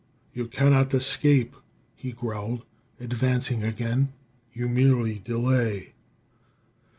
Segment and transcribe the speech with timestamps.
[0.33, 1.53] "You cannot escape,"
[1.95, 2.65] he growled,
[2.99, 4.13] advancing again;
[4.51, 5.93] "you merely delay."